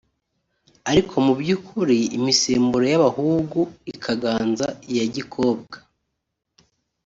[0.91, 3.59] ariko mu by’ukuri imisemburo y’abahugu
[3.93, 5.75] ikaganza iya gikobwa